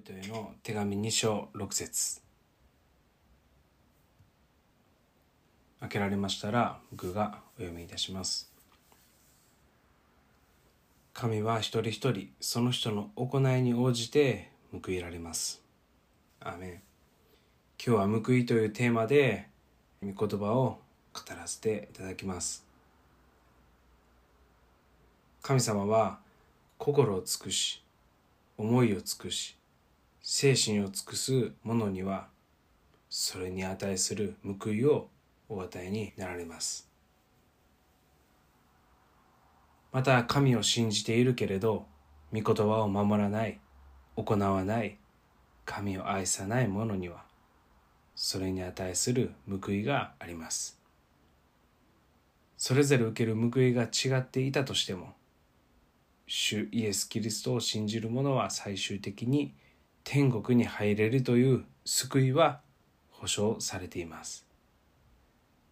[0.00, 2.20] 人への手紙2章6節。
[5.80, 8.52] 開けられましたら僕がお読みいたします。
[11.12, 15.60] 神は一人一人その人の行いに応じて報いられます。
[16.40, 16.70] アーメン。
[17.84, 19.48] 今日は報いというテーマで
[20.02, 20.80] 御言葉を
[21.12, 22.64] 語らせていただきます。
[25.42, 26.18] 神様は
[26.76, 27.82] 心を尽くし
[28.56, 29.57] 思いを尽くし
[30.30, 32.28] 精神を尽くす者には
[33.08, 35.08] それに値する報いを
[35.48, 36.86] お与えになられます。
[39.90, 41.86] また神を信じているけれど
[42.30, 43.58] 御言葉を守らない
[44.16, 44.98] 行わない
[45.64, 47.24] 神を愛さない者には
[48.14, 50.78] それに値する報いがあります。
[52.58, 55.14] それぞれ受ける報いが違っていたとしても
[56.26, 59.54] 主イエス・キリストを信じる者は最終的に
[60.10, 62.60] 天国に入れるという救いは
[63.10, 64.46] 保証されています。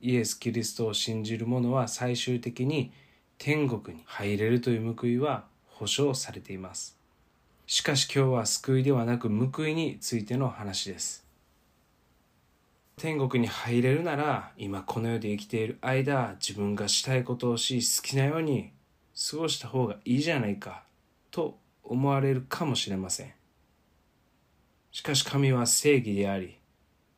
[0.00, 2.92] イエス・キリストを信じる者は最終的に
[3.36, 6.96] 天国に入れるという報いは保証されています。
[7.66, 11.26] しかし今日は救いではなく報いについての話です。
[12.96, 18.72] 天国に入れるなら今この世で生きている間自分がしたいことをし好きなように
[19.30, 20.84] 過ごした方がいいじゃないか
[21.30, 23.41] と思われるかもしれません。
[24.92, 26.58] しかし神は正義であり、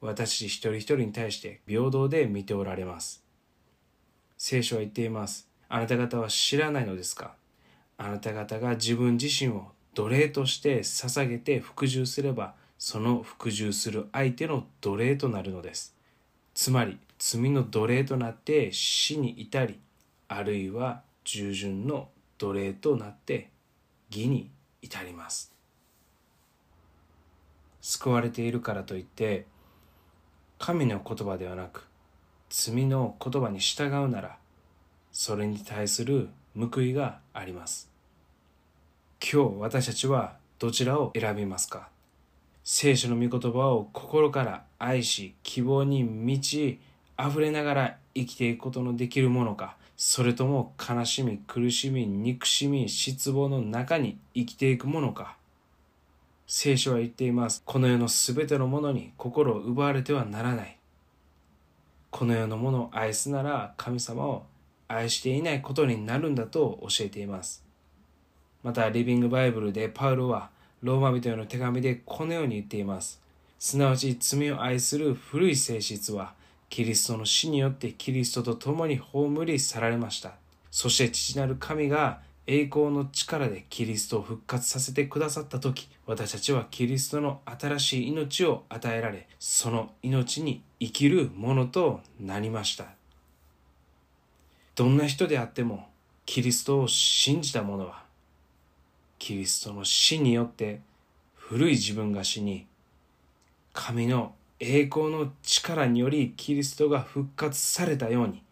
[0.00, 3.24] 私一人一人に対して平等で見ておられます。
[4.38, 5.48] 聖書は言っています。
[5.68, 7.34] あなた方は知らないのですか？
[7.98, 15.96] あなた方が自分自身を奴隷として捧げて服従すれば、その服従する相手の奴隷となるのです。
[16.54, 19.80] つまり、罪の奴隷となって死に至り、
[20.28, 23.50] あるいは従順の奴隷となって
[24.10, 25.55] 義に至ります
[27.88, 29.46] 救われているからといって
[30.58, 31.86] 神の言葉ではなく
[32.50, 34.38] 罪の言葉に従うなら
[35.12, 37.88] それに対する報いがあります。
[39.22, 41.88] 今日私たちはどちらを選びますか？
[42.64, 46.80] 聖書の御言葉を心から愛し希望に満ち
[47.16, 49.76] 溢れながら生きていくことのできるものか？
[49.96, 55.36] それとも悲しみ、苦しみ、憎しみ、失望の中に生きていくものか？
[56.48, 57.60] 聖書は言っています。
[57.66, 60.78] この世のすべてのものに心を奪われてはならない。
[62.10, 64.44] この世のものを愛すなら神様を
[64.86, 67.64] 愛していないことになるんだと教えています。
[68.62, 70.50] また、リビングバイブルでパウロは
[70.82, 73.20] ローマ人への手紙でこのように言っています。
[73.58, 76.34] すなわち罪を愛する古い性質は
[76.68, 80.34] キリストの死によってキリストと共に葬り去られました。
[80.70, 92.86] そして父なる神が栄光の力でキリストを復活させてくださった時、私たちはキリストの新しい命を与えられ、その命に生きるものとなりました。
[94.74, 95.88] どんな人であっても、
[96.24, 98.04] キリストを信じた者は、
[99.18, 100.80] キリストの死によって
[101.34, 102.66] 古い自分が死に、
[103.72, 108.42] 神の栄光の力によりキリストが復活されたように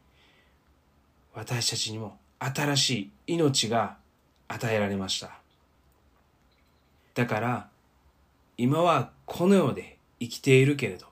[1.33, 2.91] 私たちにも新し
[3.27, 3.97] い命が
[4.49, 5.31] 与えられました。
[7.15, 7.69] だから
[8.57, 11.07] 今はこの世で生きているけれど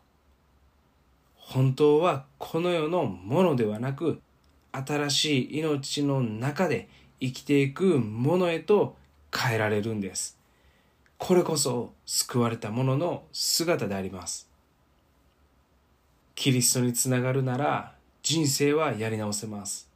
[1.37, 4.21] 本当はこの世のものではなく
[4.73, 6.89] 新しい命の中で
[7.21, 8.97] 生きていくものへと
[9.35, 10.39] 変えられるんです。
[11.19, 14.49] これこそ救われた者の姿であります。
[16.35, 19.92] キリストにつながるなら人生はやり直せます。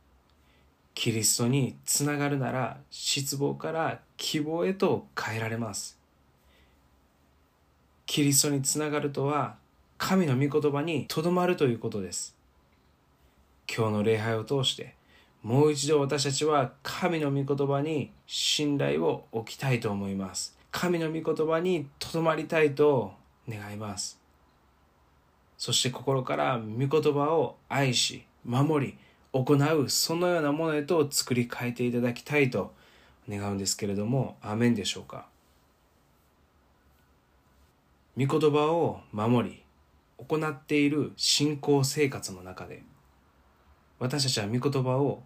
[0.96, 6.00] キリストにつながるなら失望から希望へと変えられます。
[8.06, 9.56] キリストにつながるとは
[9.98, 12.34] 神の御言葉にとどまるということです。
[13.70, 14.94] 今日の礼拝を通して
[15.42, 20.56] もう一度私たちは神の御言葉に信頼を置きたいと思います。
[20.70, 23.12] 神の御言葉にとどまりたいと
[23.46, 24.18] 願います。
[25.58, 28.98] そして心から御言葉を愛し、守り、
[29.44, 32.72] 行う、そのようなものへと作り変えていただきたいと
[33.28, 35.26] 願うんですけれども、アメンでしょうか？
[38.16, 39.62] 御言葉を守り、
[40.16, 42.82] 行っている信仰生活の中で、
[43.98, 45.22] 私たちは御言葉を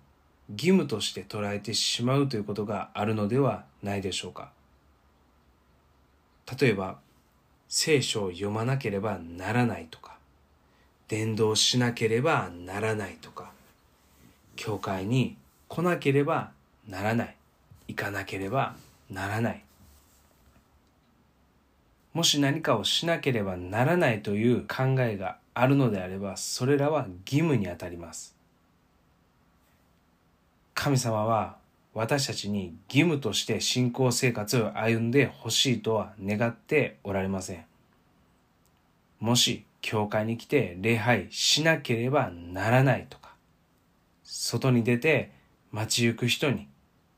[0.51, 4.51] 義務として捉えてしまうということがあるのではないでしょうか？
[6.61, 6.99] 例えば、
[7.69, 10.19] 聖書を読まなければならないとか、
[11.07, 13.53] 伝道しなければならないとか、
[14.61, 16.51] 教会に来なければ
[16.87, 17.37] ならない、
[17.89, 18.75] 行かなければ
[19.11, 19.65] ならない。
[22.12, 28.37] もし何かをしなければならないという考えがあるのであればそれらは義務にあたります。
[30.75, 31.57] 神様は
[31.95, 37.65] 私たちに義務として信仰生活を歩んでほしいとは願っておられません。
[39.21, 43.20] もし教会に来て礼拝しなければならないと
[44.43, 45.33] 外に出て
[45.71, 46.67] 街行く人に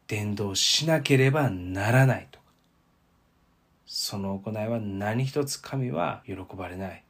[0.09, 2.45] 伝道しなければならないとか。
[3.87, 7.05] その行いは何一つ神は喜ばれない。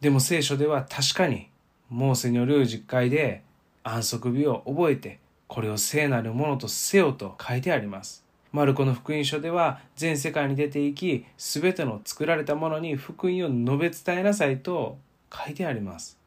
[0.00, 1.48] でも聖書では確かに
[1.90, 3.42] モーセによる実会で
[3.82, 5.18] 安息日を覚えて
[5.48, 8.24] これを聖なるものとせよと書いてあります。
[8.52, 14.96] マルコの福音書では全世界に出て行き全ての作られたものに福音を述べ伝えなさいと
[15.34, 16.18] 書いてあります。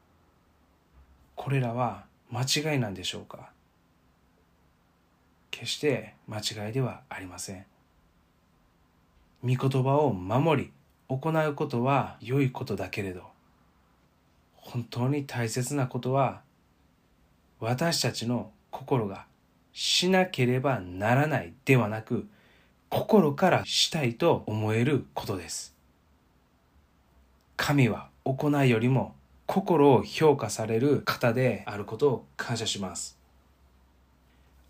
[1.34, 3.50] これらは間違いなんでしょうか？
[5.50, 7.66] 決して間違いではありません。
[9.42, 10.72] 御言葉を守り
[11.08, 13.24] 行うことは良いことだけれど
[14.54, 16.42] 本当に大切なことは
[17.58, 19.26] 私たちの心が
[19.72, 22.28] しなければならないではなく
[22.88, 25.74] 心からしたいと思えることです。
[27.56, 29.14] 神は行いよりも
[29.52, 33.18] 心を評価される方であることを感謝します。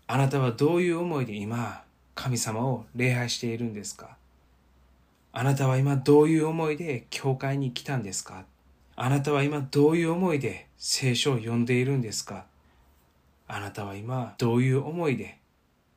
[0.07, 1.85] あなたはどういう思いで今
[2.15, 4.17] 神様を礼拝しているんですか？
[5.31, 8.43] あなたは今どういう思いで教会に来たんですか？
[8.97, 12.43] あなたは今どういう思いで聖書を読んでいるんですか？
[13.47, 15.37] あなたは今どういう思いで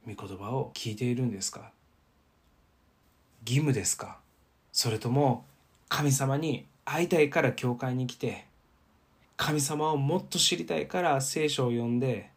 [0.06, 1.72] 御言葉を聞いているんですか？
[3.44, 4.18] 義務ですか？
[4.72, 5.44] それとも
[5.88, 8.46] 神様に会いたいから教会に来て
[9.36, 12.30] 神様をもっと知りたいから聖書を読んで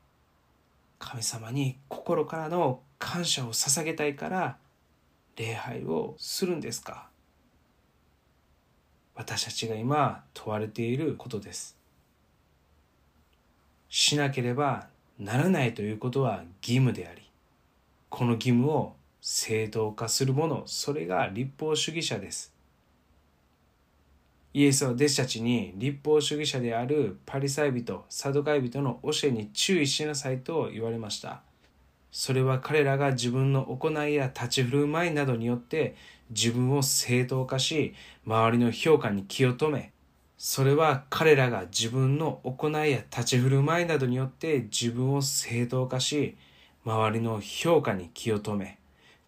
[1.00, 4.57] 神様に心からの感謝を捧げたいから
[5.38, 7.07] 礼拝をするんですか？
[9.16, 11.78] 私たちが今問われていることです。
[13.88, 14.88] しなければ
[15.18, 17.22] ならないということは義務であり
[18.10, 22.54] この義務を正当化するものそれが立法主義者です。
[24.54, 31.42] イエスは弟子たちに立法主義者であるパリサイ人サドカイ人の教えに注意しなさいと言われました。
[32.12, 35.96] それは彼らが自分の行いや立ち振る舞いなどによって
[36.31, 37.94] 自分を正当化し
[38.25, 39.92] 周りの評価に気を止め
[40.38, 46.36] それは彼らが自分の行いや立ち振る舞いなどによって自分を正当化し
[46.86, 48.80] 周りの評価に気を止め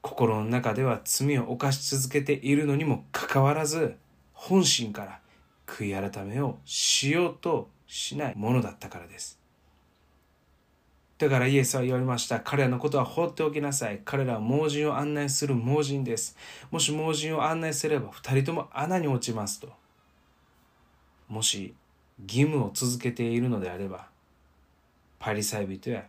[0.02, 3.96] 心の中では罪を犯し続けているのにもかかわらず
[4.42, 5.20] 本心から
[5.68, 9.40] 悔い改めをしようとしないものだったからです
[11.20, 12.40] だからイエスは言われました。
[12.40, 14.02] 彼らのことは放っておきなさい。
[14.04, 16.36] 彼らは盲人を案内する盲人です。
[16.72, 19.70] もし盲人を案内すれば二人とも穴に落ちますと。
[21.28, 21.76] もし
[22.24, 24.08] 義務を続けているのであれば、
[25.20, 26.06] パリサイ人や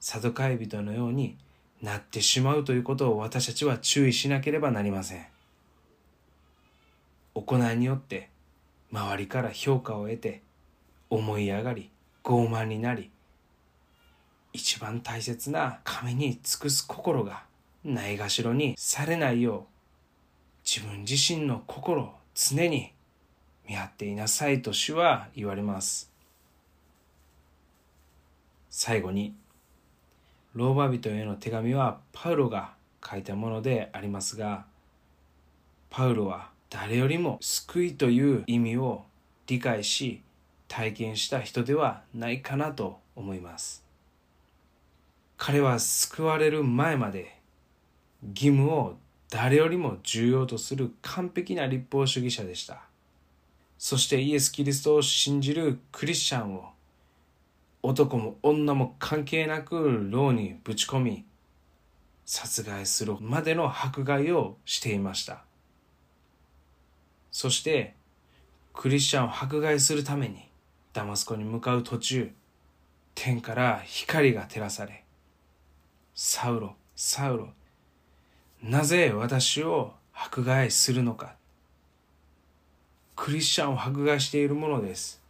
[0.00, 1.36] サドカイ人のように
[1.82, 5.33] なってしまうということを私たちは注意しなければなりません。
[7.34, 8.30] 行いによって
[8.92, 10.42] 周りから評価を得て
[11.10, 11.90] 思い上がり
[12.22, 13.10] 傲慢になり
[14.52, 17.44] 一番大切な神に尽くす心が
[17.84, 19.74] ないがしろにされないよう
[20.64, 22.94] 自分自身の心を常に
[23.68, 26.10] 見張っていなさいと主は言われます。
[28.70, 29.34] 最後に、
[30.54, 32.74] ローマ人への手紙はパウロが
[33.08, 34.64] 書いたものでありますが、
[35.90, 39.04] パウロは誰よりも救いという意味を
[39.46, 40.22] 理解し
[40.66, 43.84] 体験した人ではないかなと思います。
[45.36, 47.38] 彼は救われる前まで
[48.30, 48.96] 義務を
[49.30, 52.82] 誰よりも重要とする完璧な立法主義者でした。
[53.78, 56.70] そしてイエス・キリストを信じるクリスチャンを
[57.84, 61.24] 男も女も関係なく牢にぶち込み
[62.26, 65.44] 殺害するまでの迫害をしていました
[67.34, 67.96] そして
[68.72, 70.48] クリスチャンを迫害するために
[70.92, 72.30] ダマスコに向かう途中
[73.16, 75.02] 天から光が照らされ
[76.14, 77.48] サウロサウロ
[78.62, 81.34] なぜ私を迫害するのか
[83.16, 85.20] クリスチャンを迫害しているものです。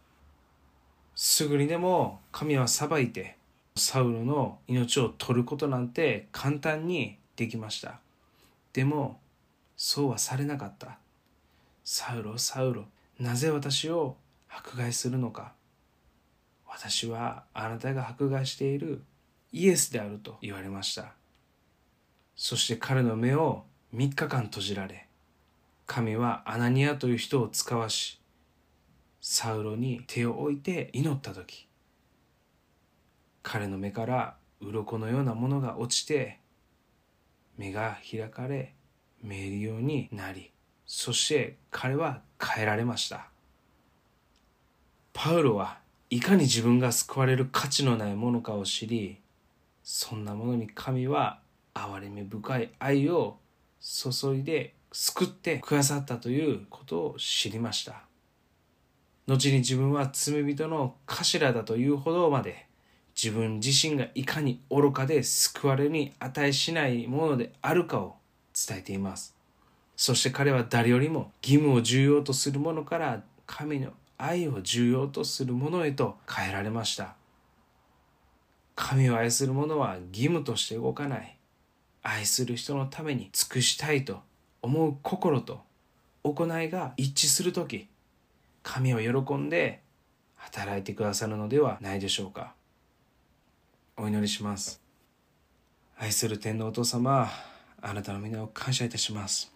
[1.15, 3.37] すぐにでも神は裁いて
[3.75, 7.99] サウルの命を取ることなんて簡単にできました。
[8.73, 9.19] でも
[9.75, 10.99] そうはされなかった。
[11.85, 12.83] サウロ、サウロ、
[13.17, 14.17] なぜ私を
[14.49, 15.53] 迫害するのか。
[16.67, 19.01] 私はあなたが迫害している
[19.53, 21.13] イエスであると言われました。
[22.35, 23.63] そして彼の目を
[23.93, 25.05] 3日間閉じられ、
[25.85, 28.19] 神はアナニアという人を使わし
[29.21, 31.67] サウロに手を置いて祈った時
[33.43, 36.39] 彼の目から鱗のようなものが落ちて
[37.57, 38.73] 目が開かれ
[39.21, 40.51] 見えるようになり
[40.85, 43.27] そして彼は変えられました。
[45.13, 49.17] パウロはいかに自分が救われる価値のないものかを知り
[49.83, 51.39] そんなものに神は
[51.73, 53.37] 憐れみ深い愛を
[53.79, 58.03] 注いで救ってくださったということを知りました。
[59.27, 62.67] 後に自分は罪人の頭だというほどまで
[63.21, 68.15] 自分自身がいかに愚かで救われに値しないものであるかを
[68.53, 69.34] 伝えています。
[69.95, 77.15] そして彼は誰よりも義務を重要とするものから神の愛を重要とするものへと変えられました。
[78.75, 81.37] 神を愛する者は義務として動かない。
[82.03, 84.19] 愛する人のために尽くしたいと
[84.61, 85.61] 思う心と
[86.23, 87.87] 行いが一致する時
[88.61, 89.81] 神を喜んで
[90.35, 92.53] 働いてくださるのではないでしょうか。
[93.97, 94.81] お祈りします。
[95.97, 97.29] 愛する天皇お父様
[97.81, 99.54] あなたの皆を感謝いたします。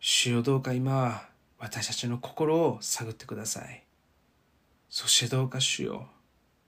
[0.00, 1.26] 主よどうか今
[1.58, 3.82] 私たちの心を探ってください。
[4.88, 6.06] そしてどうか主よ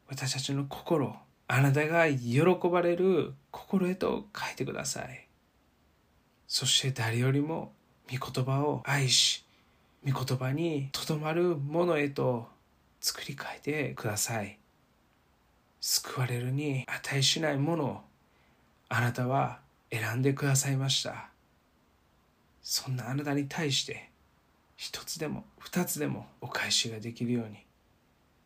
[0.08, 5.28] 私たちの心あなたが喜ばれる心へと変えてください。
[6.49, 7.72] そして誰よりも
[8.12, 9.44] 御言葉を愛し
[10.04, 12.49] 御言葉にとどまるものへと
[13.00, 14.58] 作り変えてください。
[15.80, 18.00] 救われるに値しないものを
[18.88, 19.60] あなたは
[19.92, 21.30] 選んでくださいました。
[22.62, 24.11] そんなあなたに対して
[24.76, 27.67] 一つでも二つでもお返しができるように。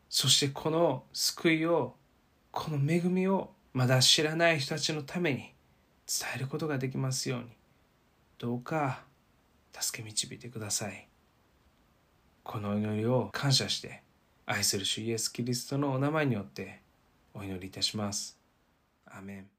[0.08, 1.96] そしてこの救いを
[2.50, 5.54] この恵みをまだ知らない人たちのために伝
[6.36, 7.46] えることができますように。
[8.38, 9.02] どうか
[9.72, 11.08] 助け導いてください。
[12.42, 14.02] この祈りを感謝して
[14.46, 16.80] 愛する主イエス・キリストのお名前によって
[17.32, 18.38] お祈りいたします。
[19.06, 19.53] アメン。